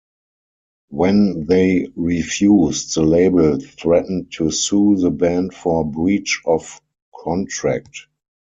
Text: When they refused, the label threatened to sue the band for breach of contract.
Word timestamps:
When 0.89 1.45
they 1.45 1.89
refused, 1.95 2.95
the 2.95 3.03
label 3.03 3.59
threatened 3.59 4.31
to 4.31 4.49
sue 4.49 4.95
the 4.97 5.11
band 5.11 5.53
for 5.53 5.85
breach 5.85 6.41
of 6.43 6.81
contract. 7.15 8.07